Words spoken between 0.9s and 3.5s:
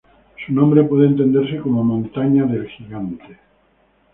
entenderse como "montaña del gigante".